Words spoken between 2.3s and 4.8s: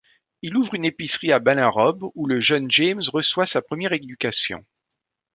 jeune James reçoit sa première éducation.